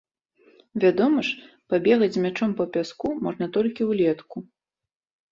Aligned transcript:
Вядома 0.83 1.19
ж, 1.25 1.35
пабегаць 1.73 2.07
з 2.15 2.23
мячом 2.23 2.55
па 2.61 2.65
пяску 2.77 3.07
можна 3.27 3.45
толькі 3.59 3.81
ўлетку. 3.91 4.37